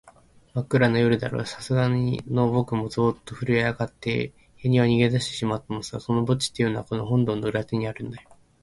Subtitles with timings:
[0.55, 5.99] まっくらな夜だろう、さすがのぼくもゾーッとふるえあがって、やにわに逃げだしてしまったのさ。
[5.99, 8.27] その墓地っていうのは、この本堂の裏手にあるんだよ。